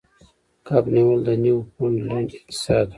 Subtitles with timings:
[0.67, 2.89] کب نیول د نیوفونډلینډ اقتصاد و.